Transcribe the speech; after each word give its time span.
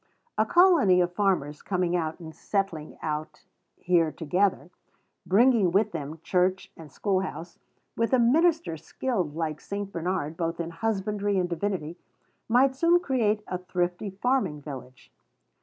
A 0.35 0.47
colony 0.47 0.99
of 0.99 1.13
farmers 1.13 1.61
coming 1.61 1.95
out 1.95 2.19
and 2.19 2.33
settling 2.35 2.97
here 3.77 4.11
together, 4.11 4.71
bringing 5.27 5.69
with 5.71 5.91
them 5.91 6.19
church 6.23 6.71
and 6.75 6.91
schoolhouse, 6.91 7.59
with 7.95 8.11
a 8.11 8.17
minister 8.17 8.77
skilled 8.77 9.35
like 9.35 9.61
St. 9.61 9.91
Bernard 9.91 10.37
both 10.37 10.59
in 10.59 10.71
husbandry 10.71 11.37
and 11.37 11.47
divinity, 11.47 11.99
might 12.49 12.75
soon 12.75 12.99
create 12.99 13.43
a 13.47 13.59
thrifty 13.59 14.09
farming 14.09 14.59
village. 14.63 15.13